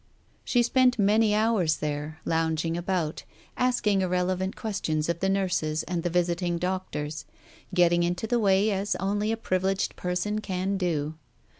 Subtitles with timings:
[0.43, 3.21] She spent many hours there, lounging about,
[3.55, 7.25] asking irrelevant questions of the nurses and the visiting doctors,
[7.71, 11.13] getting into the way as only a privileged person can do.